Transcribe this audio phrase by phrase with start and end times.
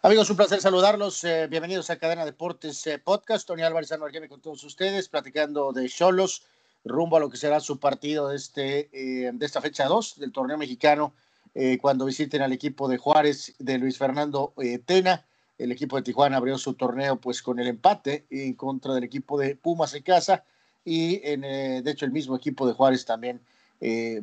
[0.00, 1.24] Amigos, un placer saludarlos.
[1.24, 3.48] Eh, bienvenidos a Cadena Deportes eh, Podcast.
[3.48, 6.44] Tony Álvarez Arqueme con todos ustedes, platicando de Cholos,
[6.84, 10.30] rumbo a lo que será su partido de, este, eh, de esta fecha 2 del
[10.30, 11.14] torneo mexicano,
[11.80, 14.54] cuando visiten al equipo de Juárez de Luis Fernando
[14.86, 15.26] Tena.
[15.58, 19.36] El equipo de Tijuana abrió su torneo pues con el empate en contra del equipo
[19.36, 20.44] de Pumas en casa
[20.84, 23.40] y en, de hecho el mismo equipo de Juárez también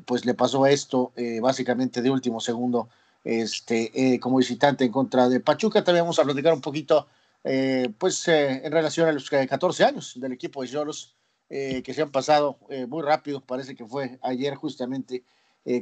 [0.05, 1.11] pues le pasó esto
[1.41, 2.87] básicamente de último segundo
[3.25, 5.83] este, eh, como visitante en contra de Pachuca.
[5.83, 7.07] También vamos a platicar un poquito,
[7.43, 11.15] eh, pues, eh, en relación a los 14 años del equipo de Cholos,
[11.49, 13.39] que se han pasado muy rápido.
[13.39, 15.23] Parece que fue ayer justamente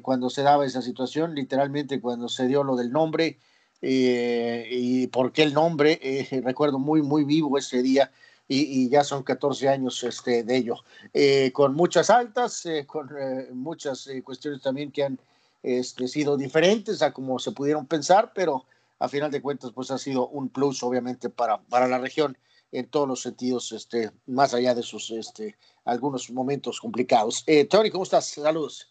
[0.01, 3.39] cuando se daba esa situación, literalmente cuando se dio lo del nombre.
[3.81, 5.99] y por qué el nombre,
[6.43, 8.11] recuerdo muy, muy vivo ese día.
[8.45, 10.75] Y, ya son 14 años este, de ello,
[11.53, 13.09] con muchas altas, con
[13.53, 15.17] muchas cuestiones también que han
[15.63, 18.65] este, sido diferentes a como se pudieron pensar, pero
[18.99, 22.37] a final de cuentas pues ha sido un plus obviamente para, para la región
[22.71, 27.43] en todos los sentidos, este, más allá de sus este, algunos momentos complicados.
[27.47, 28.27] Eh, Tony, ¿cómo estás?
[28.27, 28.89] Saludos.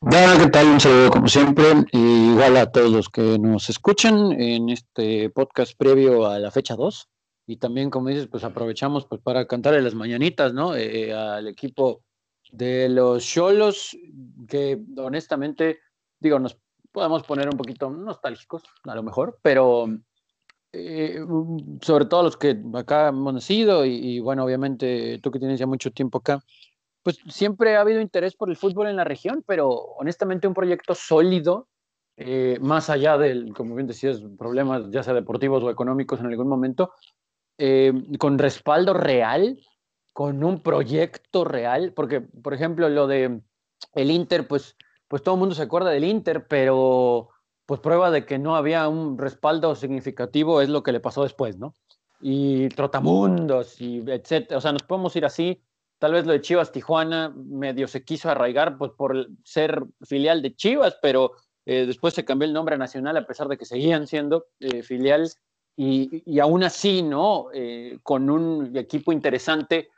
[0.00, 0.66] Bueno, ¿qué tal?
[0.66, 5.74] Un saludo como siempre, y igual a todos los que nos escuchan en este podcast
[5.76, 7.08] previo a la fecha 2.
[7.46, 10.74] Y también, como dices, pues aprovechamos pues, para cantarle las mañanitas, ¿no?
[10.74, 12.02] Eh, al equipo
[12.50, 13.96] de los Cholos,
[14.48, 15.78] que honestamente
[16.22, 16.56] digo, nos
[16.92, 19.86] podemos poner un poquito nostálgicos, a lo mejor, pero
[20.72, 21.20] eh,
[21.80, 25.90] sobre todo los que acá hemos nacido y, bueno, obviamente tú que tienes ya mucho
[25.90, 26.42] tiempo acá,
[27.02, 30.94] pues siempre ha habido interés por el fútbol en la región, pero honestamente un proyecto
[30.94, 31.68] sólido,
[32.16, 36.48] eh, más allá del, como bien decías, problemas ya sea deportivos o económicos en algún
[36.48, 36.92] momento,
[37.58, 39.58] eh, con respaldo real,
[40.12, 43.40] con un proyecto real, porque, por ejemplo, lo de
[43.94, 44.76] el Inter, pues
[45.12, 47.28] pues todo el mundo se acuerda del Inter, pero
[47.66, 51.58] pues prueba de que no había un respaldo significativo es lo que le pasó después,
[51.58, 51.74] ¿no?
[52.22, 55.60] Y Trotamundos y etcétera, o sea, nos podemos ir así.
[55.98, 60.56] Tal vez lo de Chivas Tijuana medio se quiso arraigar pues por ser filial de
[60.56, 61.32] Chivas, pero
[61.66, 64.82] eh, después se cambió el nombre a Nacional a pesar de que seguían siendo eh,
[64.82, 65.30] filial
[65.76, 67.48] y, y, aún así, ¿no?
[67.52, 69.90] Eh, con un equipo interesante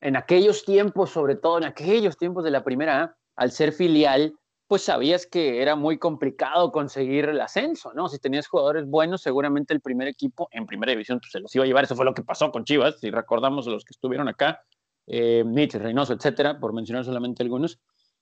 [0.00, 4.36] en aquellos tiempos, sobre todo en aquellos tiempos de la primera al ser filial,
[4.72, 8.08] pues sabías que era muy complicado conseguir el ascenso, ¿no?
[8.08, 11.64] Si tenías jugadores buenos, seguramente el primer equipo en primera división pues, se los iba
[11.64, 11.84] a llevar.
[11.84, 14.64] Eso fue lo que pasó con Chivas, si recordamos a los que estuvieron acá,
[15.06, 17.80] eh, Nietzsche, Reynoso, etcétera, por mencionar solamente algunos.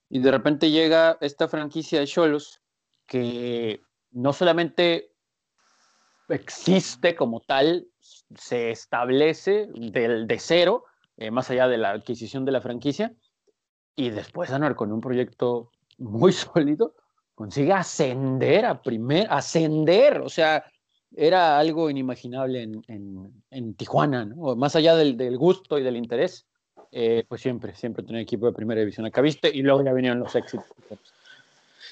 [0.08, 2.60] Y de repente llega esta franquicia de Cholos
[3.06, 5.12] que no solamente
[6.30, 10.82] existe como tal, se establece del, de cero,
[11.16, 13.14] eh, más allá de la adquisición de la franquicia,
[13.94, 16.94] y después Anuar con un proyecto muy sólido,
[17.34, 20.64] consigue ascender a primer, ascender, o sea,
[21.16, 24.54] era algo inimaginable en, en, Tijuana, ¿no?
[24.56, 26.46] Más allá del, del, gusto y del interés,
[26.92, 30.20] eh, pues siempre, siempre tener equipo de primera división acá viste y luego ya vinieron
[30.20, 30.66] los éxitos.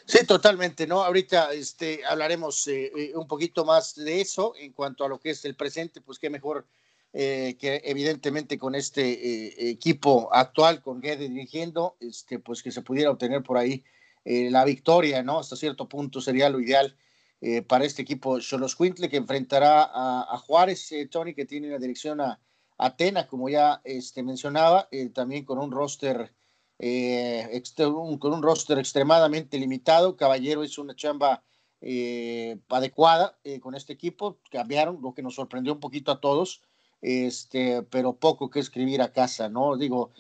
[0.07, 1.03] Sí, totalmente, ¿no?
[1.03, 5.31] Ahorita este, hablaremos eh, eh, un poquito más de eso en cuanto a lo que
[5.31, 6.67] es el presente, pues qué mejor
[7.11, 13.43] que evidentemente con este equipo actual, con Guede dirigiendo, este, pues que se pudiera obtener
[13.43, 13.83] por ahí
[14.25, 15.39] eh, la victoria, ¿no?
[15.39, 16.97] Hasta cierto punto sería lo ideal
[17.41, 21.79] eh, para este equipo Cholos Quintle, que enfrentará a, Juárez, eh, Tony, que tiene la
[21.79, 22.41] dirección a
[22.77, 26.33] Atena, como ya este, mencionaba, también con un roster
[26.79, 30.17] con un roster extremadamente limitado.
[30.17, 31.43] Caballero hizo una chamba
[32.69, 36.63] adecuada con este equipo, cambiaron, lo que nos sorprendió un poquito a todos.
[37.01, 39.77] Este, pero poco que escribir a casa, ¿no?
[39.77, 40.11] Digo,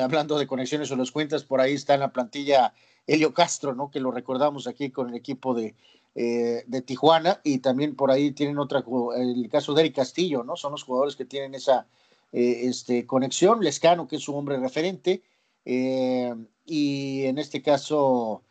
[0.00, 2.74] hablando de conexiones o los cuentas, por ahí está en la plantilla
[3.08, 3.90] Helio Castro, ¿no?
[3.90, 5.74] Que lo recordamos aquí con el equipo de,
[6.14, 8.84] eh, de Tijuana y también por ahí tienen otra,
[9.16, 10.56] el caso de Eric Castillo, ¿no?
[10.56, 11.86] Son los jugadores que tienen esa
[12.32, 15.22] eh, este, conexión, Lescano, que es su hombre referente,
[15.64, 16.34] eh,
[16.66, 18.42] y en este caso,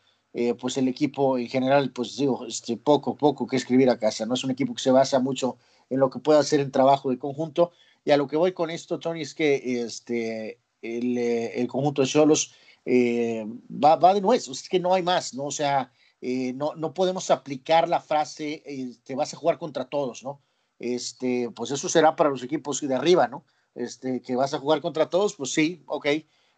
[0.59, 4.33] pues el equipo en general, pues digo, este, poco, poco que escribir a casa, ¿no?
[4.33, 5.57] Es un equipo que se basa mucho
[5.89, 7.71] en lo que puede hacer en trabajo de conjunto,
[8.05, 12.07] y a lo que voy con esto, Tony, es que este, el, el conjunto de
[12.07, 12.53] Cholos
[12.89, 15.47] eh, va, va de nuevo, es que no hay más, ¿no?
[15.47, 15.91] O sea,
[16.21, 20.41] eh, no, no podemos aplicar la frase, eh, te vas a jugar contra todos, ¿no?
[20.79, 23.43] Este, pues eso será para los equipos de arriba, ¿no?
[23.75, 26.07] Este, que vas a jugar contra todos, pues sí, ok,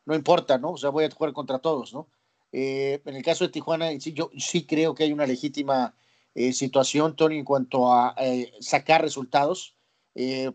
[0.06, 0.74] no importa, ¿no?
[0.74, 2.08] O sea, voy a jugar contra todos, ¿no?
[2.52, 5.94] en el caso de Tijuana, sí, yo sí creo que hay una legítima
[6.52, 8.16] situación, Tony, en cuanto a
[8.60, 9.76] sacar resultados,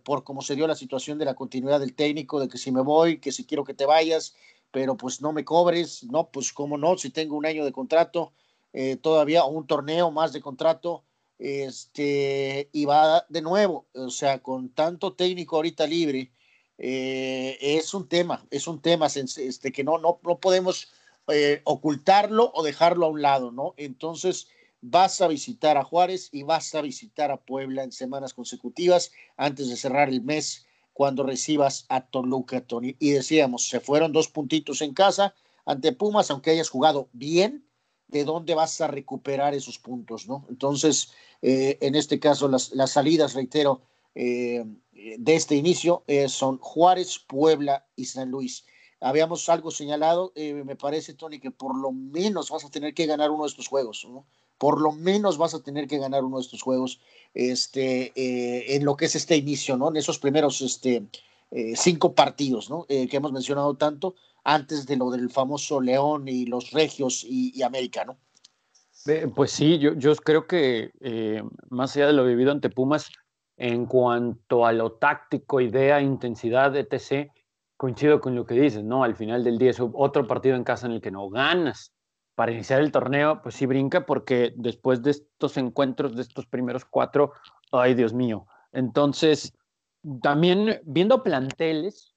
[0.03, 2.83] por cómo se dio la situación de la continuidad del técnico, de que si me
[2.83, 4.35] voy, que si quiero que te vayas,
[4.75, 8.33] pero pues no me cobres, no, pues cómo no, si tengo un año de contrato,
[8.73, 11.05] eh, todavía un torneo más de contrato,
[11.39, 16.33] este, y va de nuevo, o sea, con tanto técnico ahorita libre,
[16.79, 20.89] eh, es un tema, es un tema este, que no, no, no podemos
[21.29, 23.75] eh, ocultarlo o dejarlo a un lado, ¿no?
[23.77, 24.49] Entonces,
[24.81, 29.69] vas a visitar a Juárez y vas a visitar a Puebla en semanas consecutivas antes
[29.69, 32.97] de cerrar el mes cuando recibas a Toluca, Tony.
[32.99, 35.35] Y decíamos, se fueron dos puntitos en casa
[35.67, 37.67] ante Pumas, aunque hayas jugado bien,
[38.09, 40.47] ¿de dónde vas a recuperar esos puntos, no?
[40.49, 41.11] Entonces,
[41.43, 43.83] eh, en este caso, las, las salidas, reitero,
[44.15, 48.65] eh, de este inicio eh, son Juárez, Puebla y San Luis.
[49.01, 53.31] Habíamos algo señalado, me parece, Tony, que por lo menos vas a tener que ganar
[53.31, 54.27] uno de estos juegos, ¿no?
[54.65, 56.99] Por lo menos vas a tener que ganar uno de estos juegos
[57.35, 58.13] este,
[58.75, 59.91] en lo que es este inicio, ¿no?
[59.91, 61.05] En esos primeros este,
[61.75, 62.87] cinco partidos, ¿no?
[62.87, 64.15] que hemos mencionado tanto
[64.45, 68.17] antes de lo del famoso León y los Regios y, América, ¿no?
[69.35, 73.11] Pues sí, yo, yo creo que eh, más allá de lo vivido ante Pumas,
[73.59, 77.31] en cuanto a lo táctico, idea, intensidad, etc.,
[77.77, 79.05] coincido con lo que dices, ¿no?
[79.05, 81.94] Al final del día es otro partido en casa en el que no ganas.
[82.35, 86.85] Para iniciar el torneo, pues sí brinca porque después de estos encuentros, de estos primeros
[86.85, 87.33] cuatro,
[87.71, 88.47] ay Dios mío.
[88.73, 89.53] Entonces,
[90.21, 92.15] también viendo planteles,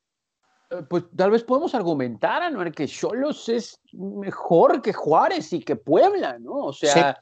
[0.69, 5.75] eh, pues tal vez podemos argumentar, Anuar, que Cholos es mejor que Juárez y que
[5.75, 6.65] Puebla, ¿no?
[6.65, 7.19] O sea,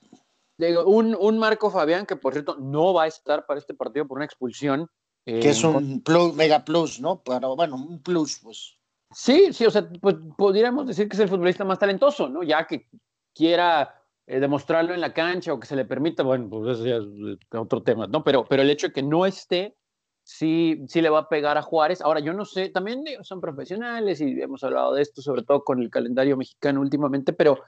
[0.85, 4.17] un, un, Marco Fabián que, por cierto, no va a estar para este partido por
[4.17, 4.89] una expulsión.
[5.25, 7.21] que es un plus, mega plus, ¿no?
[7.23, 8.77] Pero bueno, un plus, pues.
[9.11, 12.43] Sí, sí, o sea, pues podríamos decir que es el futbolista más talentoso, ¿no?
[12.43, 12.87] Ya que
[13.33, 17.37] quiera eh, demostrarlo en la cancha o que se le permita, bueno, pues eso es
[17.51, 18.23] otro tema, ¿no?
[18.23, 19.77] Pero, pero el hecho de que no esté
[20.23, 22.01] sí, sí le va a pegar a Juárez.
[22.01, 25.81] Ahora, yo no sé, también son profesionales y hemos hablado de esto, sobre todo con
[25.81, 27.63] el calendario mexicano últimamente, pero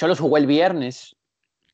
[0.00, 1.14] los jugó el viernes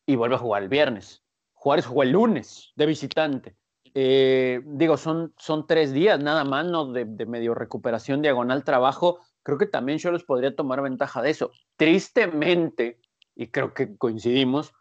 [0.07, 1.23] y vuelve a jugar el viernes.
[1.55, 3.57] Juárez jugó el lunes de visitante.
[3.95, 6.93] Eh, digo, son, son tres días nada más, ¿no?
[6.93, 9.19] De, medio recuperación, diagonal trabajo.
[9.43, 11.51] Creo que también Cholos podría tomar ventaja de eso.
[11.77, 13.01] Tristemente,
[13.35, 14.73] y creo que coincidimos,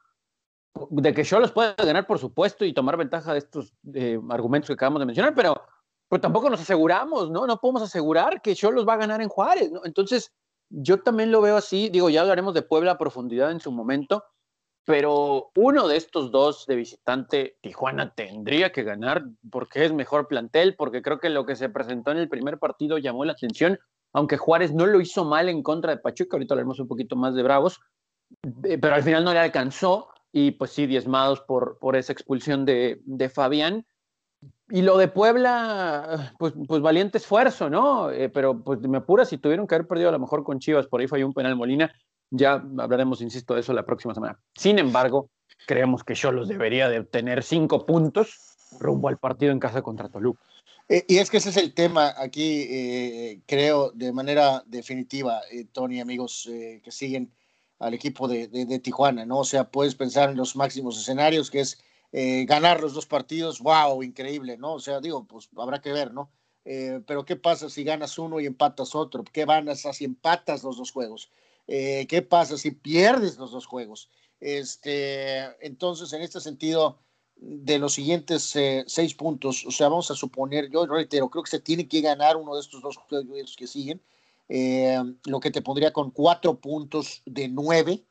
[0.89, 4.73] de que los puede ganar, por supuesto, y tomar ventaja de estos eh, argumentos que
[4.73, 5.61] acabamos de mencionar, pero
[6.07, 7.45] pues tampoco nos aseguramos, ¿no?
[7.45, 9.71] No podemos asegurar que los va a ganar en Juárez.
[9.83, 10.33] Entonces,
[10.69, 14.23] yo también lo veo así, digo, ya hablaremos de Puebla a profundidad en su momento,
[14.85, 20.75] pero uno de estos dos de visitante, Tijuana tendría que ganar porque es mejor plantel,
[20.75, 23.79] porque creo que lo que se presentó en el primer partido llamó la atención,
[24.13, 27.35] aunque Juárez no lo hizo mal en contra de Pachuca, ahorita hablaremos un poquito más
[27.35, 27.79] de Bravos,
[28.63, 32.65] eh, pero al final no le alcanzó y pues sí, diezmados por, por esa expulsión
[32.65, 33.85] de, de Fabián.
[34.69, 38.11] Y lo de Puebla, pues, pues valiente esfuerzo, ¿no?
[38.11, 40.87] Eh, pero pues me apura si tuvieron que haber perdido a lo mejor con Chivas,
[40.87, 41.91] por ahí fue un penal Molina,
[42.31, 44.39] ya hablaremos, insisto, de eso la próxima semana.
[44.55, 45.29] Sin embargo,
[45.67, 50.41] creemos que Cholos debería de obtener cinco puntos rumbo al partido en casa contra Toluca.
[50.87, 55.41] Eh, y es que ese es el tema aquí, eh, creo, de manera definitiva,
[55.71, 57.31] Tony, amigos que siguen
[57.79, 59.39] al equipo de, Tijuana, ¿no?
[59.39, 61.81] O sea, puedes pensar en los máximos escenarios, que es
[62.11, 64.73] eh, ganar los dos partidos, wow, increíble, ¿no?
[64.73, 66.29] O sea, digo, pues habrá que ver, ¿no?
[66.65, 69.23] Eh, pero ¿qué pasa si ganas uno y empatas otro?
[69.23, 71.31] ¿Qué pasa si empatas los dos juegos?
[71.71, 74.09] Eh, ¿Qué pasa si pierdes los dos juegos?
[74.39, 76.97] Este, entonces, en este sentido,
[77.35, 78.55] de los siguientes
[78.87, 82.37] seis puntos, o sea, vamos a suponer, yo reitero, creo que se tiene que ganar
[82.37, 84.01] uno de estos dos juegos que siguen,
[84.49, 88.03] eh, lo que te pondría con cuatro puntos de nueve.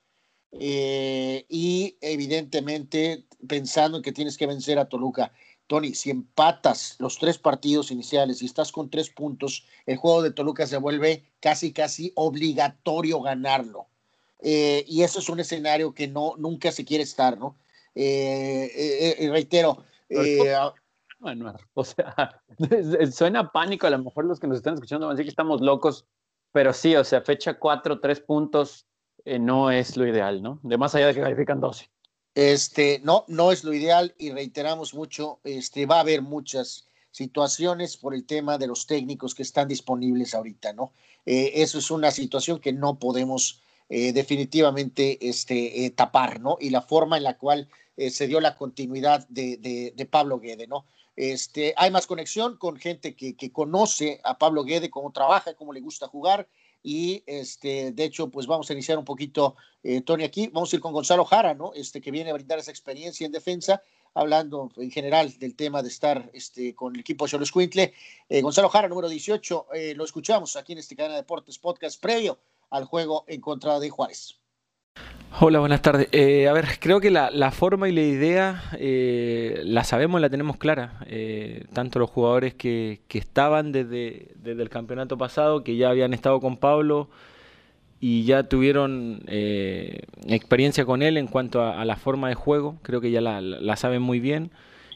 [0.52, 5.32] Eh, y evidentemente pensando en que tienes que vencer a Toluca.
[5.68, 10.32] Tony, si empatas los tres partidos iniciales y estás con tres puntos, el juego de
[10.32, 13.86] Toluca se vuelve casi, casi obligatorio ganarlo.
[14.40, 17.56] Eh, y eso es un escenario que no, nunca se quiere estar, ¿no?
[19.30, 19.84] reitero.
[21.74, 22.42] o sea,
[23.12, 25.60] suena pánico, a lo mejor los que nos están escuchando van a decir que estamos
[25.60, 26.06] locos,
[26.52, 28.86] pero sí, o sea, fecha 4, 3 puntos
[29.24, 30.60] eh, no es lo ideal, ¿no?
[30.62, 31.90] De más allá de que califican 12.
[32.34, 37.96] Este, no, no es lo ideal y reiteramos mucho, este, va a haber muchas situaciones
[37.96, 40.92] por el tema de los técnicos que están disponibles ahorita, ¿no?
[41.26, 46.58] Eh, eso es una situación que no podemos eh, definitivamente este, tapar, ¿no?
[46.60, 50.68] Y la forma en la cual se dio la continuidad de, de, de Pablo Guede,
[50.68, 50.84] ¿no?
[51.18, 55.80] Este, hay más conexión con gente que, conoce a Pablo Guede, cómo trabaja, cómo le
[55.80, 56.46] gusta jugar.
[56.82, 60.48] Y este, de hecho, pues vamos a iniciar un poquito, eh, Tony, aquí.
[60.52, 61.72] Vamos a ir con Gonzalo Jara, ¿no?
[61.74, 63.82] Este, que viene a brindar esa experiencia en defensa,
[64.14, 67.92] hablando en general del tema de estar este, con el equipo de Cholos Quintle.
[68.28, 72.00] Eh, Gonzalo Jara, número 18, eh, lo escuchamos aquí en este canal de Deportes Podcast
[72.00, 72.38] previo
[72.70, 74.38] al juego en contra de Juárez.
[75.40, 76.08] Hola, buenas tardes.
[76.10, 80.56] Eh, a ver, creo que la, forma y la idea eh, la sabemos, la tenemos
[80.56, 80.94] clara.
[81.06, 86.40] Eh, tanto los jugadores que, estaban desde, desde, el campeonato pasado, que ya habían estado
[86.40, 87.08] con Pablo
[88.00, 89.22] y ya tuvieron
[90.26, 93.76] experiencia con él en cuanto a, la forma de juego, creo que ya la, la,
[93.76, 94.50] saben muy bien.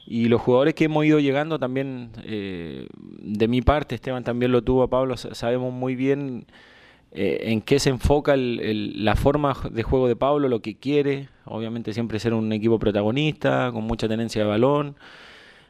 [0.05, 4.83] Y los jugadores que hemos ido llegando también, de mi parte, Esteban también lo tuvo
[4.83, 6.47] a Pablo, sabemos muy bien
[7.15, 11.93] eh, en qué se enfoca la forma de juego de Pablo, lo que quiere, obviamente
[11.93, 14.95] siempre ser un equipo protagonista, con mucha tenencia de balón,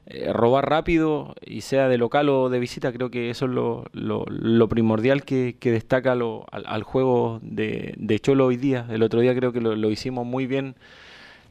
[0.05, 4.67] eh, robar rápido y sea de local o de visita, creo que eso es lo,
[4.67, 8.85] primordial que, destaca al, juego de, Cholo hoy día.
[8.89, 10.75] El otro día creo que lo, hicimos muy bien.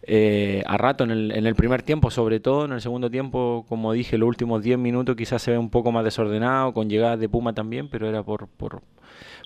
[0.04, 4.18] Eh, a rato en el, primer tiempo, sobre todo en el segundo tiempo, como dije,
[4.18, 7.54] los últimos 10 minutos quizás se ve un poco más desordenado, con llegadas de Puma
[7.54, 8.48] también, pero era por,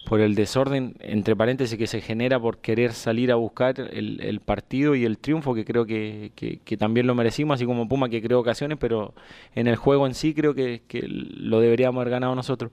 [0.06, 4.94] por el desorden, entre paréntesis, que se genera por querer salir a buscar el, partido
[4.94, 6.30] y el triunfo, que creo que,
[6.78, 9.14] también lo merecimos, así como Puma que creó ocasiones, pero
[9.56, 12.70] en el juego en sí creo que, lo deberíamos haber ganado nosotros.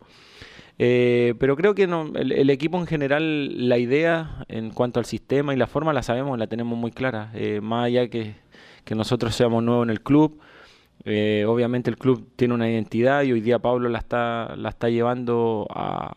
[0.78, 5.58] Eh, pero creo que el, equipo en general, la idea en cuanto al sistema y
[5.58, 8.36] la forma la sabemos, la tenemos muy clara, eh, más allá que,
[8.86, 10.40] que nosotros seamos nuevos en el club.
[11.06, 14.90] Eh, obviamente el club tiene una identidad y hoy día Pablo la está, la está
[14.90, 16.14] llevando a,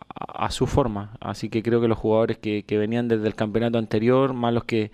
[0.49, 1.11] su forma.
[1.19, 4.91] Así que creo que los jugadores que, venían desde el campeonato anterior, más los que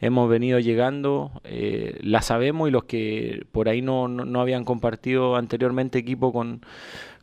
[0.00, 5.36] hemos venido llegando, eh, la sabemos y los que por ahí no, no, habían compartido
[5.36, 6.62] anteriormente equipo con,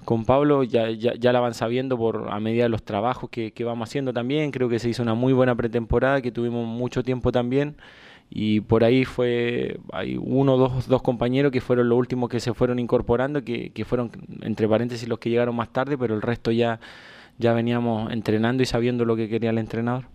[0.05, 3.51] con Pablo ya, ya, ya, la van sabiendo por a medida de los trabajos que,
[3.51, 4.51] que vamos haciendo también.
[4.51, 7.75] Creo que se hizo una muy buena pretemporada, que tuvimos mucho tiempo también
[8.35, 12.39] y por ahí fue, hay uno o dos, dos compañeros que fueron los últimos que
[12.39, 14.09] se fueron incorporando, que, que, fueron
[14.41, 16.79] entre paréntesis los que llegaron más tarde, pero el resto ya,
[17.37, 20.05] ya veníamos entrenando y sabiendo lo que quería el entrenador.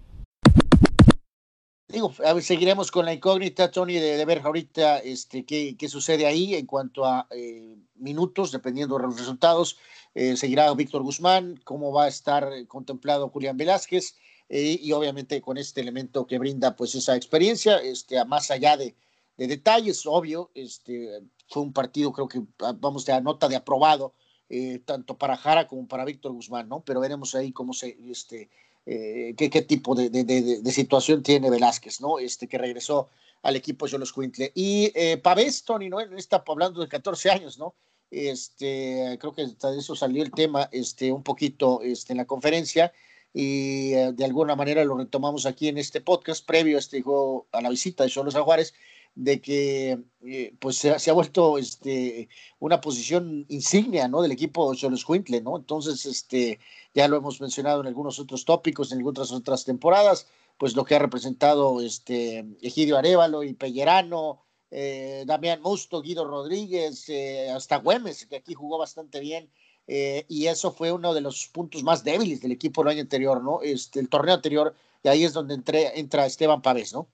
[1.87, 6.67] Digo, seguiremos con la incógnita, Tony, de, ver ahorita este, qué, qué, sucede ahí en
[6.67, 9.79] cuanto a eh, minutos, dependiendo de los resultados.
[10.17, 14.17] Eh, seguirá Víctor Guzmán, cómo va a estar contemplado Julián Velázquez.
[14.49, 18.95] Eh, y obviamente con este elemento que brinda pues esa experiencia, este, más allá de,
[19.37, 24.15] de detalles, obvio, este, fue un partido creo que ah, vamos de nota de aprobado,
[24.49, 26.81] eh, tanto para Jara como para Víctor Guzmán, ¿no?
[26.81, 28.49] Pero veremos ahí cómo se, este,
[28.87, 32.19] eh, qué, qué, tipo de, de, de, situación tiene Velázquez, ¿no?
[32.19, 33.09] Este que regresó
[33.43, 34.51] al equipo de los Quintle.
[34.55, 36.01] Y eh, Pavés, Tony, ¿no?
[36.01, 37.75] Está hablando de 14 años, ¿no?
[38.11, 42.93] Este, creo que de eso salió el tema, este, un poquito, este, en la conferencia
[43.33, 47.47] y eh, de alguna manera lo retomamos aquí en este podcast previo a este juego,
[47.53, 48.75] a la visita de Solos a Juárez,
[49.15, 52.29] de que eh, pues se, ha vuelto este,
[52.61, 54.23] una posición insignia ¿no?
[54.23, 55.57] del equipo Solos Quintle, ¿no?
[55.57, 56.61] Entonces, este,
[56.95, 60.95] ya lo hemos mencionado en algunos otros tópicos, en algunas otras temporadas, pues lo que
[60.95, 67.11] ha representado este, Egidio Arevalo y Pellerano, eh, Damián Musto, Guido Rodríguez,
[67.53, 69.51] hasta Güemes, que aquí jugó bastante bien
[69.91, 73.43] eh, y eso fue uno de los puntos más débiles del equipo el año anterior,
[73.43, 73.63] ¿no?
[73.63, 77.09] Este, el torneo anterior, y ahí es donde entré, entra Esteban Pávez, ¿no?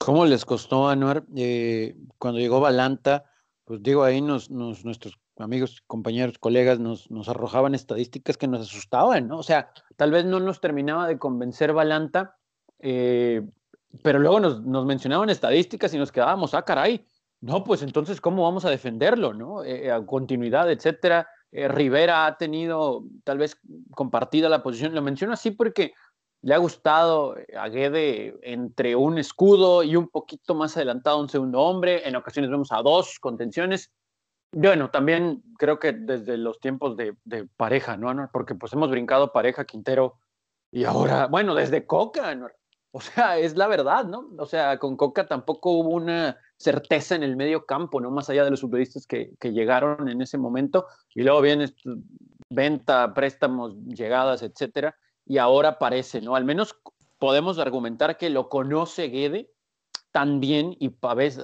[0.00, 3.24] ¿Cómo les costó, Anuar, eh, cuando llegó Balanta?
[3.64, 9.28] Pues digo, ahí nos, nuestros amigos, compañeros, colegas nos, nos arrojaban estadísticas que nos asustaban,
[9.28, 9.38] ¿no?
[9.38, 12.36] O sea, tal vez no nos terminaba de convencer Balanta,
[12.80, 13.42] eh,
[14.02, 17.06] pero luego nos, nos, mencionaban estadísticas y nos quedábamos, ah, caray,
[17.40, 19.62] no, pues entonces, ¿cómo vamos a defenderlo, no?
[20.04, 21.28] continuidad, etcétera.
[21.52, 23.58] Eh, Rivera ha tenido tal vez
[23.94, 24.94] compartida la posición.
[24.94, 25.92] Lo menciono así porque
[26.42, 31.60] le ha gustado a Guede entre un escudo y un poquito más adelantado un segundo
[31.60, 32.06] hombre.
[32.06, 33.90] En ocasiones vemos a dos contenciones.
[34.52, 37.14] Bueno, también creo que desde los tiempos de,
[37.56, 38.30] pareja, ¿no?
[38.32, 40.16] Porque pues hemos brincado pareja Quintero
[40.70, 42.48] y ahora, bueno, desde Coca, ¿no?
[42.90, 44.30] O sea, es la verdad, ¿no?
[44.38, 48.10] O sea, con Coca tampoco hubo una certeza en el medio campo, ¿no?
[48.10, 50.86] Más allá de los futbolistas que, llegaron en ese momento.
[51.14, 51.72] Y luego viene
[52.48, 54.96] venta, préstamos, llegadas, etcétera.
[55.26, 56.34] Y ahora parece, ¿no?
[56.34, 56.76] Al menos
[57.18, 59.50] podemos argumentar que lo conoce Guede
[60.10, 60.90] tan bien y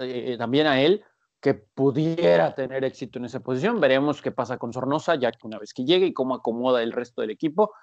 [0.00, 1.04] eh, también a él
[1.40, 3.80] que pudiera tener éxito en esa posición.
[3.80, 6.92] Veremos qué pasa con Sornosa ya que una vez que llegue y cómo acomoda el
[6.92, 7.74] resto del equipo.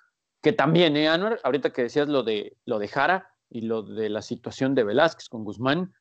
[0.42, 1.40] Que también, ¿eh, Anuar?
[1.44, 5.28] Ahorita que decías lo de, lo de Jara, y lo de la situación de Velázquez
[5.30, 5.94] con Guzmán,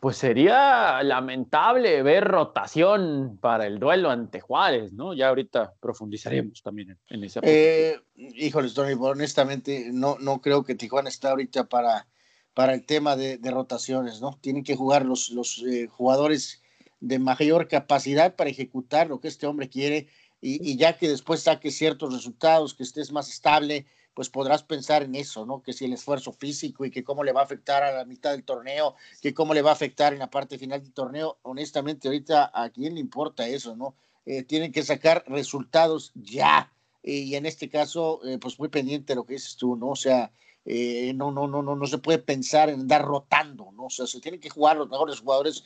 [0.00, 5.14] pues sería lamentable ver rotación para el duelo ante Juárez, ¿no?
[5.14, 7.40] Ya ahorita profundizaremos también en, esa.
[7.42, 12.08] Eh, híjole, Tony, honestamente no, no creo que Tijuana está ahorita para,
[12.54, 14.38] para el tema de, rotaciones, ¿no?
[14.40, 16.62] Tienen que jugar los, los eh, jugadores
[17.00, 20.08] de mayor capacidad para ejecutar lo que este hombre quiere
[20.40, 25.02] y, y, ya que después saque ciertos resultados, que estés más estable, pues podrás pensar
[25.02, 25.62] en eso, ¿no?
[25.62, 28.32] Que si el esfuerzo físico y que cómo le va a afectar a la mitad
[28.32, 31.38] del torneo, que cómo le va a afectar en la parte final del torneo.
[31.42, 33.94] Honestamente, ahorita a quién le importa eso, ¿no?
[34.26, 36.72] Eh, tienen que sacar resultados ya.
[37.02, 39.88] Y en este caso, eh, pues muy pendiente de lo que dices tú, ¿no?
[39.88, 40.30] O sea,
[40.64, 43.86] eh, no, no, no, no, no se puede pensar en andar rotando, ¿no?
[43.86, 45.64] O sea, se tienen que jugar los mejores jugadores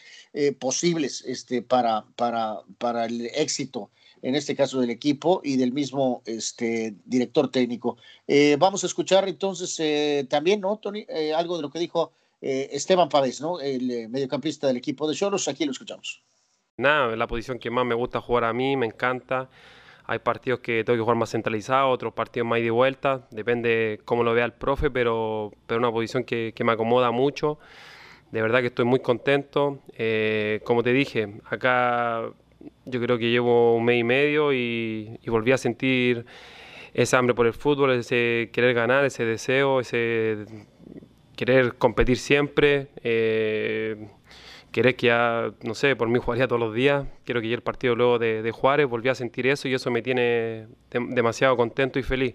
[0.58, 3.90] posibles este, para, para, para el éxito
[4.26, 7.96] en este caso del equipo y del mismo este, director técnico.
[8.26, 11.06] Eh, vamos a escuchar entonces eh, también, ¿no, Tony?
[11.08, 13.60] Eh, algo de lo que dijo Esteban Pavés, ¿no?
[13.60, 15.46] El mediocampista del equipo de Cholos.
[15.46, 16.22] Aquí lo escuchamos.
[16.76, 19.48] Nada, es la posición que más me gusta jugar a mí, me encanta.
[20.06, 24.24] Hay partidos que tengo que jugar más centralizado, otros partidos más de vuelta, depende cómo
[24.24, 27.58] lo vea el profe, pero, pero una posición que, que me acomoda mucho.
[28.32, 29.82] De verdad que estoy muy contento.
[30.64, 32.32] como te dije, acá
[32.84, 36.24] yo creo que llevo un mes y medio y, volví a sentir
[36.94, 40.46] ese hambre por el fútbol, ese querer ganar, ese deseo, ese
[41.36, 44.08] querer competir siempre, eh,
[44.72, 47.94] querer que ya, no sé, por mí jugaría todos los días, quiero que el partido
[47.94, 52.02] luego de, de Juárez, volví a sentir eso y eso me tiene demasiado contento y
[52.02, 52.34] feliz.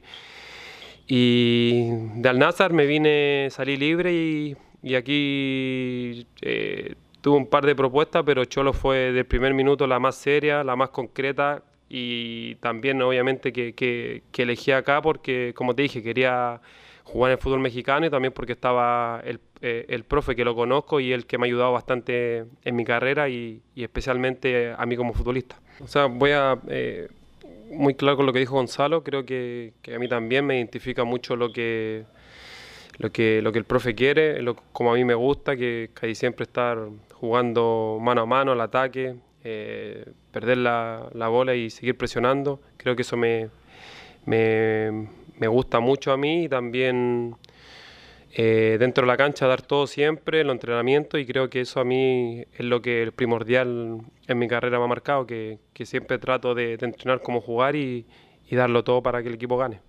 [1.07, 6.27] Y de Al-Nazar me vine, salí libre y, aquí...
[6.41, 10.63] Eh, tuvo un par de propuestas, pero Cholo fue del primer minuto la más seria,
[10.63, 16.61] la más concreta y también obviamente que, que, elegí acá porque, como te dije, quería
[17.03, 20.55] jugar en el fútbol mexicano y también porque estaba el, eh, el profe que lo
[20.55, 24.95] conozco y el que me ha ayudado bastante en mi carrera y, especialmente a mí
[24.95, 25.59] como futbolista.
[25.79, 26.59] O sea, voy a...
[26.67, 27.07] Eh,
[27.71, 31.05] muy claro con lo que dijo Gonzalo, creo que, que a mí también me identifica
[31.05, 32.03] mucho lo que
[33.01, 36.15] lo que, lo que el profe quiere, lo, como a mí me gusta, que casi
[36.15, 36.77] siempre estar
[37.21, 42.59] jugando mano a mano al ataque, eh, perder la, la, bola y seguir presionando.
[42.77, 43.49] Creo que eso me,
[44.25, 47.35] me, me gusta mucho a mí y también
[48.33, 51.83] eh, dentro de la cancha dar todo siempre, los entrenamientos y creo que eso a
[51.85, 56.17] mí es lo que el primordial en mi carrera me ha marcado, que, que siempre
[56.17, 58.07] trato de, de entrenar como jugar y,
[58.49, 59.79] y darlo todo para que el equipo gane.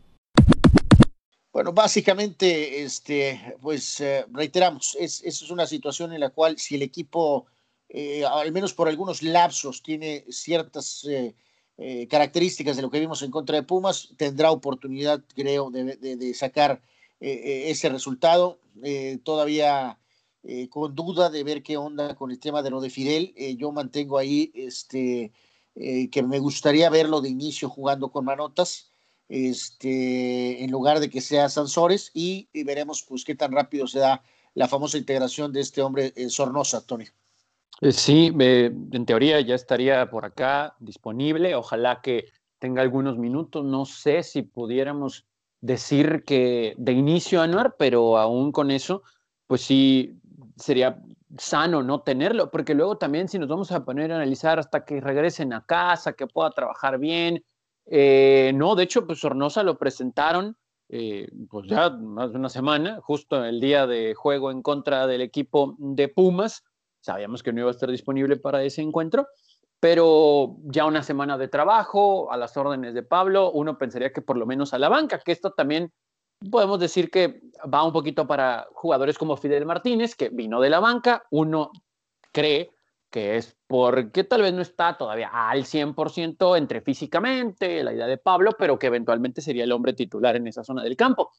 [1.52, 6.82] Bueno, básicamente, este, pues eh, reiteramos, es, es una situación en la cual si el
[6.82, 7.44] equipo,
[7.90, 11.34] eh, al menos por algunos lapsos, tiene ciertas eh,
[12.08, 16.80] características de lo que vimos en contra de Pumas, tendrá oportunidad, creo, de, de, sacar
[17.20, 18.58] ese resultado.
[19.22, 19.98] todavía
[20.70, 24.18] con duda de ver qué onda con el tema de lo de Fidel, yo mantengo
[24.18, 25.32] ahí este,
[25.74, 28.91] que me gustaría verlo de inicio jugando con manotas
[29.32, 34.22] este, en lugar de que sea Sansores y, veremos pues qué tan rápido se da
[34.52, 37.06] la famosa integración de este hombre eh, Sornosa, Tony.
[37.80, 41.54] Eh, sí, en teoría ya estaría por acá disponible.
[41.54, 42.26] Ojalá que
[42.58, 43.64] tenga algunos minutos.
[43.64, 45.24] No sé si pudiéramos
[45.62, 49.02] decir que de inicio Anuar, pero aún con eso,
[49.46, 50.20] pues sí
[50.56, 51.02] sería
[51.38, 55.00] sano no tenerlo, porque luego también si nos vamos a poner a analizar hasta que
[55.00, 57.42] regresen a casa, que pueda trabajar bien,
[57.86, 60.56] eh, no, de hecho, pues Sornosa lo presentaron
[60.94, 65.22] eh, pues ya más de una semana, justo el día de juego en contra del
[65.22, 66.64] equipo de Pumas.
[67.00, 69.26] Sabíamos que no iba a estar disponible para ese encuentro,
[69.80, 74.36] pero ya una semana de trabajo a las órdenes de Pablo, uno pensaría que por
[74.36, 75.90] lo menos a la banca, que esto también
[76.50, 77.40] podemos decir que
[77.72, 81.70] va un poquito para jugadores como Fidel Martínez, que vino de la banca, uno
[82.32, 82.70] cree
[83.12, 88.16] que es porque tal vez no está todavía al 100% entre físicamente, la idea de
[88.16, 91.30] Pablo, pero que eventualmente sería el hombre titular en esa zona del campo.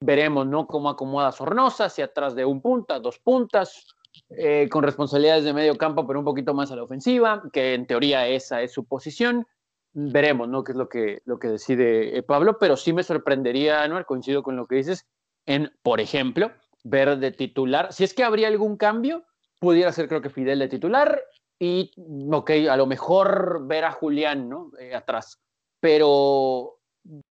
[0.00, 0.66] Veremos, ¿no?
[0.66, 3.86] Cómo acomoda Sornosa, si atrás de un punta, dos puntas,
[4.30, 7.86] eh, con responsabilidades de medio campo, pero un poquito más a la ofensiva, que en
[7.86, 9.46] teoría esa es su posición.
[9.92, 10.64] Veremos, ¿no?
[10.64, 14.04] Qué es lo que, lo que decide eh, Pablo, pero sí me sorprendería, ¿no?
[14.04, 15.06] Coincido con lo que dices,
[15.46, 16.50] en, por ejemplo,
[16.82, 19.24] ver de titular, si es que habría algún cambio,
[19.62, 21.22] pudiera ser creo que Fidel de titular
[21.56, 21.92] y,
[22.32, 24.72] ok, a lo mejor ver a Julián, ¿no?
[24.80, 25.38] Eh, atrás,
[25.78, 26.80] pero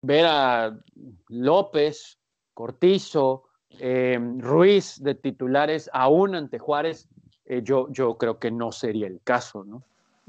[0.00, 0.80] ver a
[1.26, 2.18] López,
[2.54, 3.46] Cortizo,
[3.80, 7.08] eh, Ruiz de titulares aún ante Juárez,
[7.46, 9.82] eh, yo, yo creo que no sería el caso, ¿no?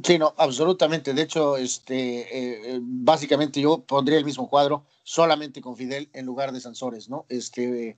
[0.04, 1.14] Sí, no, absolutamente.
[1.14, 6.62] De hecho, este, básicamente yo pondría el mismo cuadro solamente con Fidel en lugar de
[6.62, 7.28] Sansores, ¿no?
[7.30, 7.96] Este,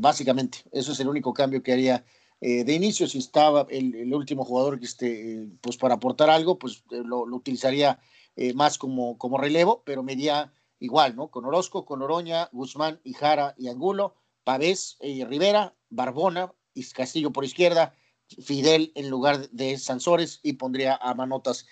[0.00, 2.04] básicamente, eso es el único cambio que haría
[2.40, 6.84] eh, de inicio, si estaba el, último jugador que esté, pues para aportar algo, pues
[6.92, 7.98] eh, lo, utilizaría
[8.36, 11.28] eh, más como, como relevo, pero media igual, ¿no?
[11.28, 17.44] Con Orozco, con Oroña, Guzmán, Ijara y Angulo, Pavés y Rivera, Barbona y Castillo por
[17.44, 17.96] izquierda,
[18.28, 21.66] Fidel en lugar de Sansores y pondría a Manotas.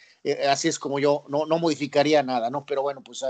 [0.48, 2.66] así es como yo no, no modificaría nada, ¿no?
[2.66, 3.22] Pero bueno, pues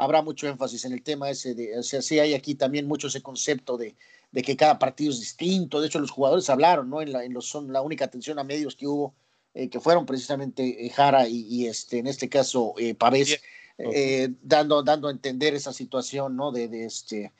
[0.00, 3.08] habrá mucho énfasis en el tema ese de, o sea, sí hay aquí también mucho
[3.08, 3.94] ese concepto de,
[4.32, 5.80] de que cada partido es distinto.
[5.80, 7.02] De hecho, los jugadores hablaron, ¿no?
[7.02, 9.14] En la, en los, son la única atención a medios que hubo,
[9.52, 13.40] eh, que fueron precisamente eh, Jara y, y, este, en este caso, eh, Pavés,
[13.76, 16.50] eh, dando, dando a entender esa situación, ¿no?
[16.50, 17.32] De, de este,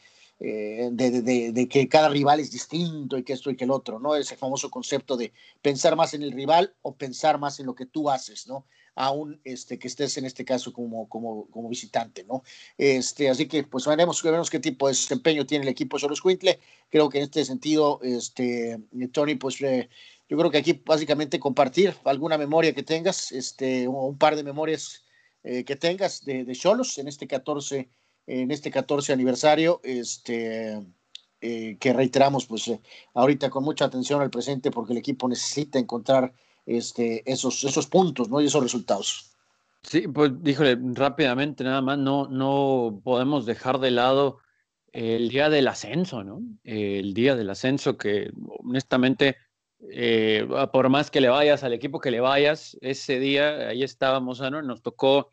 [0.42, 4.16] eh, de, que cada rival es distinto y que esto y que el otro, ¿no?
[4.16, 7.84] Ese famoso concepto de pensar más en el rival o pensar más en lo que
[7.84, 8.64] tú haces, ¿no?
[8.94, 12.42] Aún este, que estés en este caso como, como, como visitante, ¿no?
[12.78, 16.58] Este, así que pues veremos, veremos qué tipo de desempeño tiene el equipo Soros Quintle.
[16.88, 18.80] Creo que en este sentido, este,
[19.12, 19.90] Tony, pues eh,
[20.26, 25.04] yo creo que aquí básicamente compartir alguna memoria que tengas, este, un par de memorias
[25.42, 27.90] eh, que tengas de Cholos en este 14
[28.30, 30.80] en este 14 aniversario, este,
[31.40, 32.80] eh, que reiteramos, pues eh,
[33.14, 36.32] ahorita con mucha atención al presente, porque el equipo necesita encontrar
[36.64, 38.40] este, esos, esos puntos ¿no?
[38.40, 39.32] y esos resultados.
[39.82, 44.38] Sí, pues díjole rápidamente, nada más, no, no podemos dejar de lado
[44.92, 46.40] el día del ascenso, ¿no?
[46.62, 49.36] El día del ascenso que honestamente,
[49.90, 54.40] eh, por más que le vayas al equipo que le vayas, ese día ahí estábamos,
[54.40, 54.62] ¿no?
[54.62, 55.30] Nos tocó,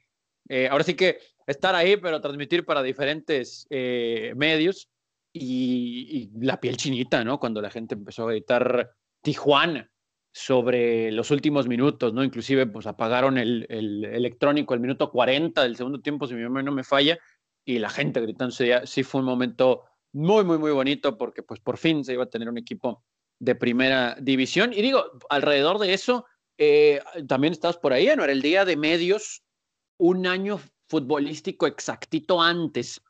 [0.70, 4.90] ahora sí que estar ahí, pero transmitir para diferentes eh, medios
[5.34, 7.40] y, la piel chinita, ¿no?
[7.40, 9.90] Cuando la gente empezó a gritar Tijuana
[10.34, 12.24] sobre los últimos minutos, ¿no?
[12.24, 16.64] Inclusive, pues apagaron el, el electrónico el minuto 40 del segundo tiempo, si mi memoria
[16.64, 17.18] no me falla,
[17.66, 18.54] y la gente gritando,
[18.86, 19.84] sí fue un momento
[20.14, 23.04] muy, muy, muy bonito porque pues por fin se iba a tener un equipo
[23.40, 24.74] de primera división.
[24.74, 26.26] Y digo, alrededor de eso,
[26.58, 28.24] eh, también estabas por ahí, ¿no?
[28.24, 29.44] Era el día de medios,
[30.00, 33.02] un año futbolístico exactito antes,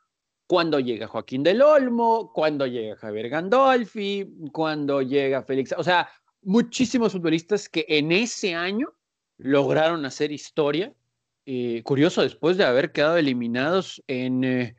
[0.46, 6.08] cuando llega Joaquín del Olmo, cuando llega Javier Gandolfi, cuando llega Félix, o sea,
[6.42, 8.92] muchísimos futbolistas que en ese año
[9.36, 10.92] lograron hacer historia.
[11.44, 14.76] Eh, curioso, después de haber quedado eliminados en, eh,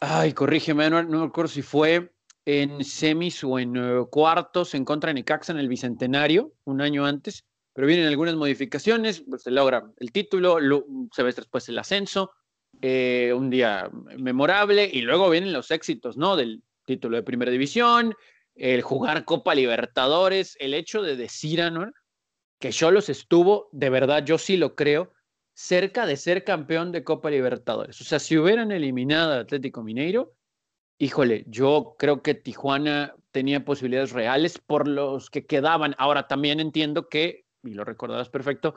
[0.00, 2.10] ay, corrígeme, no, no me acuerdo si fue
[2.46, 7.06] en semis o en uh, cuartos en contra de Necaxa en el Bicentenario, un año
[7.06, 7.44] antes,
[7.74, 12.30] pero vienen algunas modificaciones, pues se logra el título, lo, se ve después el ascenso,
[12.80, 16.36] eh, un día memorable, y luego vienen los éxitos, ¿no?
[16.36, 18.14] Del título de primera división,
[18.54, 21.90] el jugar Copa Libertadores, el hecho de decir, ¿no?
[22.60, 25.12] Que Cholos estuvo, de verdad, yo sí lo creo,
[25.52, 28.00] cerca de ser campeón de Copa Libertadores.
[28.00, 30.34] O sea, si hubieran eliminado al Atlético Mineiro,
[30.98, 35.94] híjole, yo creo que Tijuana tenía posibilidades reales por los que quedaban.
[35.98, 38.76] Ahora también entiendo que y lo recordarás perfecto,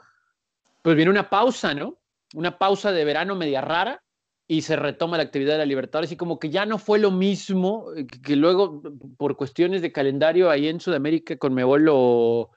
[0.81, 1.97] pues viene una pausa, ¿no?
[2.33, 4.03] Una pausa de verano media rara
[4.47, 7.11] y se retoma la actividad de la Libertadores y como que ya no fue lo
[7.11, 8.81] mismo, eh, que, luego
[9.17, 12.51] por cuestiones de calendario ahí en Sudamérica con Mebol lo,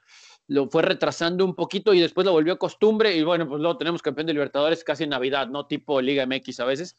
[0.47, 4.01] lo fue retrasando un poquito y después lo volvió costumbre y bueno, pues luego tenemos
[4.01, 5.67] campeón de Libertadores casi en Navidad, ¿no?
[5.67, 6.95] Tipo Liga MX a veces.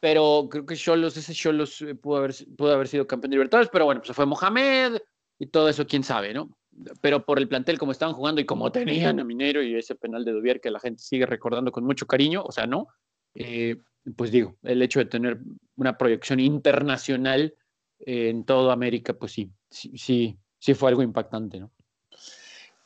[0.00, 3.84] Pero creo que Cholos, ese Cholos eh, pudo haber, haber sido campeón de Libertadores, pero
[3.84, 4.98] bueno, pues se fue Mohamed
[5.38, 6.56] y todo eso, quién sabe, ¿no?
[7.00, 10.24] Pero por el plantel como estaban jugando y como tenían a Minero y ese penal
[10.24, 12.88] de Dubier que la gente sigue recordando con mucho cariño, o sea, no,
[13.34, 13.76] eh,
[14.16, 15.40] pues digo, el hecho de tener
[15.76, 17.54] una proyección internacional
[18.00, 21.70] en toda América, pues sí, sí, sí, fue algo impactante, ¿no?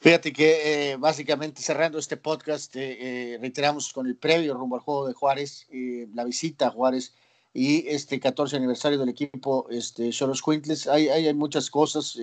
[0.01, 5.09] Fíjate que eh, básicamente cerrando este podcast, eh, reiteramos con el previo rumbo al juego
[5.09, 5.67] de Juárez,
[6.13, 7.15] la visita a Juárez
[7.55, 10.89] y este 14 aniversario del equipo este, Cholos Quintles.
[10.89, 12.19] Hay, hay, hay muchas cosas,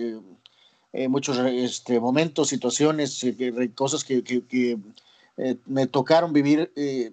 [0.92, 4.78] eh, muchos este, momentos, situaciones, eh, cosas que, que, que
[5.38, 7.12] eh, me tocaron vivir eh,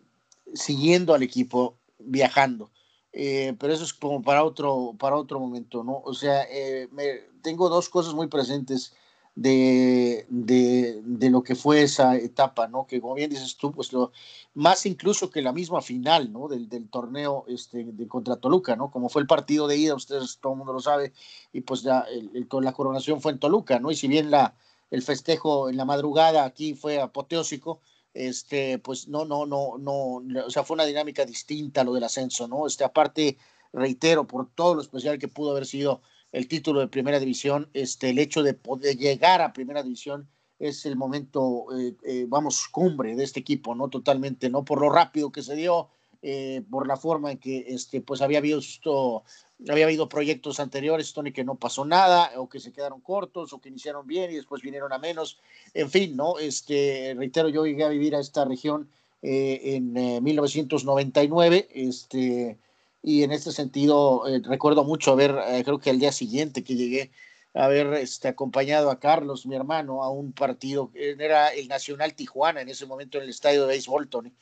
[0.54, 2.70] siguiendo al equipo, viajando.
[3.12, 6.02] pero eso es como para otro, para otro momento, ¿no?
[6.06, 6.46] O sea,
[6.92, 8.94] me, tengo dos cosas muy presentes
[9.36, 12.86] de, de, lo que fue esa etapa, ¿no?
[12.86, 14.12] Que como bien dices tú, pues lo
[14.54, 16.48] más incluso que la misma final, ¿no?
[16.48, 18.92] Del, del torneo este, de contra Toluca, ¿no?
[18.92, 21.14] Como fue el partido de ida, ustedes todo el mundo lo sabe,
[21.54, 23.92] y pues ya el, la coronación fue en Toluca, ¿no?
[23.92, 24.56] Y si bien la,
[24.92, 27.82] el festejo en la madrugada aquí fue apoteósico,
[28.14, 32.48] este, pues no, no, no, no, o sea, fue una dinámica distinta lo del ascenso,
[32.48, 32.68] ¿no?
[32.68, 33.38] Este, aparte,
[33.72, 38.10] reitero, por todo lo especial que pudo haber sido el título de primera división, este,
[38.10, 40.28] el hecho de poder llegar a primera división
[40.60, 43.88] es el momento, eh, eh, vamos, cumbre de este equipo, ¿no?
[43.88, 44.66] Totalmente, ¿no?
[44.66, 45.88] Por lo rápido que se dio,
[46.22, 49.24] eh, por la forma en que, este, pues había visto,
[49.70, 53.62] había habido proyectos anteriores, Tony, que no pasó nada, o que se quedaron cortos, o
[53.62, 55.40] que iniciaron bien y después vinieron a menos,
[55.74, 56.38] en fin, ¿no?
[56.40, 58.90] Este, reitero, yo llegué a vivir a esta región
[59.22, 62.58] en 1999, este,
[63.02, 66.76] y en este sentido eh, recuerdo mucho haber, eh, creo que el día siguiente que
[66.76, 67.12] llegué,
[67.54, 72.70] haber este, acompañado a Carlos, mi hermano, a un partido, era el Nacional Tijuana en
[72.70, 74.34] ese momento en el estadio de béisbol, Tony.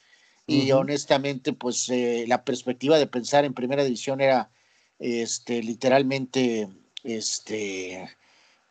[0.46, 4.50] y honestamente, pues eh, la perspectiva de pensar en primera división era
[5.00, 6.70] este, literalmente,
[7.04, 8.10] este,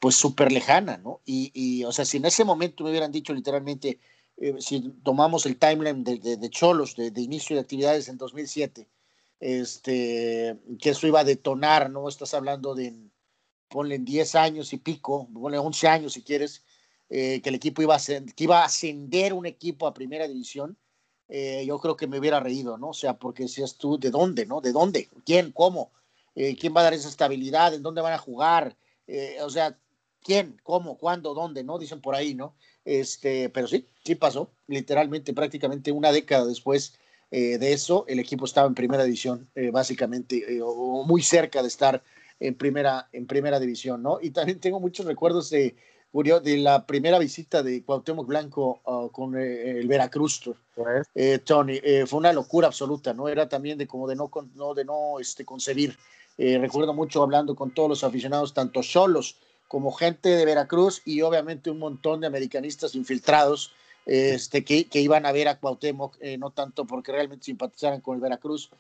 [0.01, 1.21] pues súper lejana, ¿no?
[1.25, 4.01] Y, y, o sea, si en ese momento me hubieran dicho literalmente,
[4.39, 8.87] eh, si tomamos el timeline de, de, Cholos, de, de, inicio de actividades en 2007,
[9.41, 12.09] este, que eso iba a detonar, ¿no?
[12.09, 12.95] Estás hablando de,
[13.69, 16.65] ponle en 10 años y pico, ponle 11 años si quieres,
[17.09, 20.77] eh, que el equipo iba a, que iba a ascender un equipo a primera división,
[21.29, 22.89] eh, yo creo que me hubiera reído, ¿no?
[22.91, 24.61] O sea, porque decías tú, ¿de dónde, no?
[24.61, 25.09] ¿De dónde?
[25.25, 25.53] ¿Quién?
[25.53, 25.93] ¿Cómo?
[26.35, 27.75] Eh, ¿Quién va a dar esa estabilidad?
[27.75, 28.77] ¿En dónde van a jugar?
[29.43, 29.79] o sea,
[30.21, 30.61] ¿quién?
[30.65, 30.99] ¿Cómo?
[30.99, 31.33] ¿Cuándo?
[31.33, 31.63] ¿Dónde?
[31.63, 31.79] ¿No?
[31.79, 32.57] Dicen por ahí, ¿no?
[32.85, 36.99] Este, pero sí, sí pasó, literalmente, prácticamente una década después
[37.31, 42.03] de eso, el equipo estaba en primera división, básicamente, o muy cerca de estar
[42.41, 44.19] en primera, en primera división, ¿no?
[44.21, 45.75] Y también tengo muchos recuerdos de,
[46.13, 51.07] de la primera visita de Cuauhtémoc Blanco uh, con eh, el Veracruz, pues.
[51.15, 53.29] eh, Tony, eh, fue una locura absoluta, ¿no?
[53.29, 55.97] Era también de como de no, no de no este, concebir.
[56.39, 59.37] recuerdo mucho hablando con todos los aficionados, tanto solos
[59.69, 63.73] como gente de Veracruz y obviamente un montón de americanistas infiltrados
[64.07, 68.71] este, que, iban a ver a Cuauhtémoc, no tanto porque realmente simpatizaran con el Veracruz,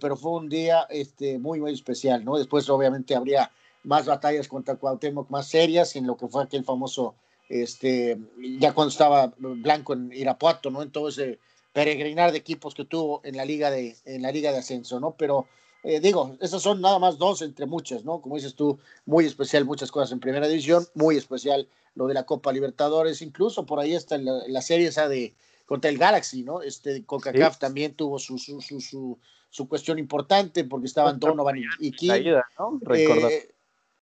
[0.00, 2.36] pero fue un día este, muy, muy especial, ¿no?
[2.36, 3.50] Después obviamente habría
[3.84, 7.14] más batallas contra Cuauhtémoc más serias en lo que fue aquel famoso,
[7.48, 8.18] este,
[8.58, 10.82] ya cuando estaba Blanco en Irapuato, ¿no?
[10.82, 11.38] En todo ese
[11.72, 15.14] peregrinar de equipos que tuvo en la liga de, en la liga de ascenso, ¿no?
[15.16, 15.46] Pero
[15.82, 18.20] eh, digo, esas son nada más dos entre muchas, ¿no?
[18.20, 22.24] Como dices tú, muy especial muchas cosas en primera división, muy especial lo de la
[22.24, 25.34] Copa Libertadores, incluso por ahí está la, la serie esa de
[25.66, 26.62] contra el Galaxy, ¿no?
[26.62, 31.92] Este CONCACAF también tuvo su, su, su, su, cuestión importante porque estaban Donovan y, y
[31.92, 32.34] King.
[32.58, 32.80] ¿no?
[32.92, 33.54] Eh,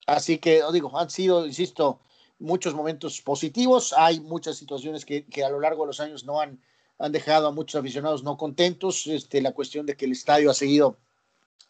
[0.07, 1.99] Así que, os digo, han sido, insisto,
[2.39, 3.93] muchos momentos positivos.
[3.97, 6.61] Hay muchas situaciones que, que, a lo largo de los años no han,
[6.99, 9.09] han dejado a muchos aficionados no contentos.
[9.09, 10.97] Este, la cuestión de que el estadio ha seguido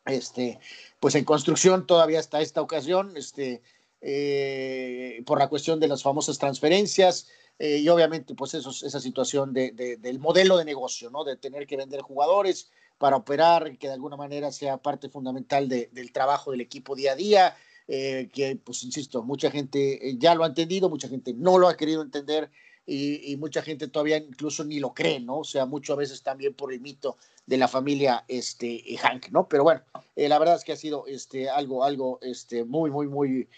[0.05, 0.61] este,
[1.01, 3.63] pues en construcción todavía hasta esta ocasión, este,
[4.01, 7.29] eh, por la cuestión de las famosas transferencias.
[7.59, 11.25] Eh, y obviamente, pues esa situación de, de, del modelo de negocio, ¿no?
[11.25, 15.89] De tener que vender jugadores para operar, que de alguna manera sea parte fundamental de,
[15.93, 17.57] del trabajo del equipo día a día,
[17.89, 21.77] eh, que, pues, insisto, mucha gente ya lo ha entendido, mucha gente no lo ha
[21.77, 22.51] querido entender
[22.87, 25.39] y, mucha gente todavía incluso ni lo cree, ¿no?
[25.39, 29.49] O sea, mucho a veces también por el mito de la familia este, Hank, ¿no?
[29.49, 29.83] Pero bueno,
[30.15, 33.49] eh, la verdad es que ha sido este, algo, algo este, muy, muy, muy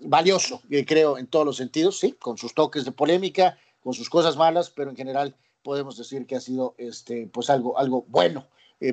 [0.00, 4.36] valioso, creo, en todos los sentidos, sí, con sus toques de polémica, con sus cosas
[4.36, 8.46] malas, pero en general podemos decir que ha sido este, pues algo, algo bueno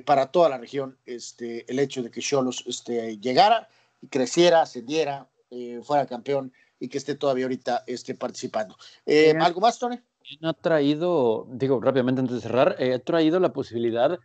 [0.05, 3.67] para toda la región este, el hecho de que Cholos este, llegara
[4.09, 8.75] creciera, ascendiera, eh, fuera campeón y que esté todavía ahorita esté participando.
[9.05, 9.99] Eh, ¿Algo más, Tony?
[10.41, 14.17] Ha traído, digo rápidamente antes de cerrar, eh, ha traído la posibilidad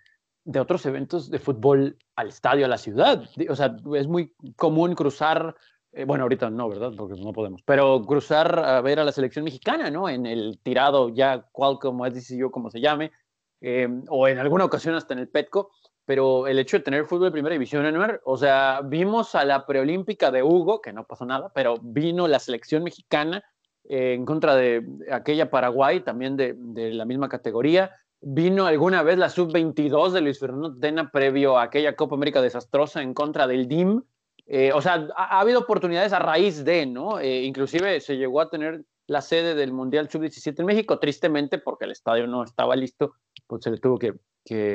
[0.45, 3.25] de otros eventos de fútbol al estadio, a la ciudad.
[3.49, 5.57] O sea, es muy común cruzar,
[6.07, 6.93] bueno, ahorita no, ¿verdad?
[6.97, 10.09] Porque no podemos, pero cruzar a ver a la selección mexicana, ¿no?
[10.09, 13.11] En el tirado ya, cual como es yo como se llame,
[14.09, 15.71] o en alguna ocasión hasta en el Petco
[16.07, 19.67] pero el hecho de tener fútbol de primera división, en o sea, vimos a la
[19.67, 23.43] preolímpica de Hugo, que no pasó nada, pero vino la selección mexicana
[23.88, 27.90] eh, en contra de aquella Paraguay, también de, de, la misma categoría.
[28.21, 33.03] Vino alguna vez la sub-22 de Luis Fernando Tena previo a aquella Copa América desastrosa
[33.03, 34.03] en contra del DIM.
[34.47, 37.19] Eh, o sea, ha, habido oportunidades a raíz de, ¿no?
[37.19, 41.85] Eh, inclusive se llegó a tener la sede del Mundial Sub-17 en México, tristemente porque
[41.87, 43.14] el estadio no estaba listo,
[43.47, 44.14] pues se le tuvo que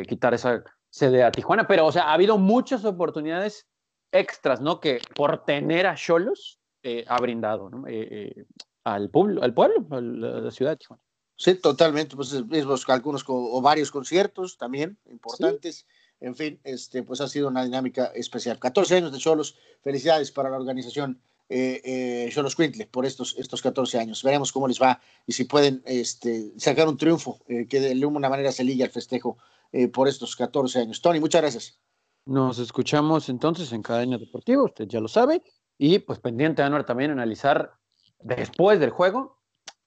[0.07, 3.67] quitar esa sede a Tijuana, pero o sea, ha habido muchas oportunidades
[4.11, 4.79] extras, ¿no?
[4.79, 7.87] Que por tener a Cholos eh, ha brindado ¿no?
[7.87, 8.45] eh, eh,
[8.83, 11.03] al, pueblo, al pueblo, a la ciudad de Tijuana.
[11.35, 15.85] Sí, totalmente, pues mismos algunos o varios conciertos también importantes.
[16.19, 18.59] En fin, este, pues ha sido una dinámica especial.
[18.59, 24.21] 14 años de Cholos, felicidades para la organización Cholos Quintle por estos, estos 14 años.
[24.21, 28.51] Veremos cómo les va y si pueden este, sacar un triunfo que de alguna manera
[28.51, 29.37] se ligue al festejo
[29.71, 31.01] eh, por estos 14 años.
[31.01, 31.79] Tony, muchas gracias.
[32.25, 35.43] Nos escuchamos entonces en Cadena Deportiva, usted ya lo sabe,
[35.77, 37.73] y pues pendiente, Anuar, también analizar
[38.19, 39.39] después del juego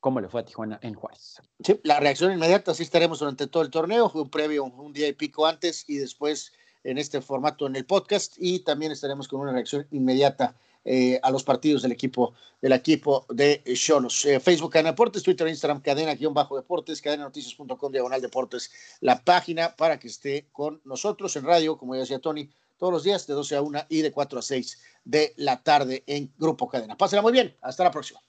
[0.02, 1.40] cómo le fue a Tijuana en Juárez.
[1.64, 5.12] Sí, la reacción inmediata, sí estaremos durante todo el torneo, un previo un día y
[5.12, 9.52] pico antes y después en este formato en el podcast y también estaremos con una
[9.52, 14.24] reacción inmediata eh, a los partidos del equipo del equipo de Cholos.
[14.24, 20.46] Eh, Facebook Cadena Deportes, Twitter, Instagram, cadena-deportes, cadenanoticias.com, diagonal deportes, la página para que esté
[20.52, 23.80] con nosotros en radio, como ya decía Tony, todos los días de 12 a 1
[23.88, 26.96] y de 4 a 6 de la tarde en Grupo Cadena.
[26.96, 28.20] Pásenla muy bien, hasta la próxima.